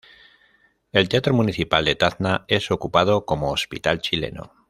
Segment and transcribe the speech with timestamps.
[0.91, 4.51] El Teatro Municipal de Tacna es ocupado como hospital chileno.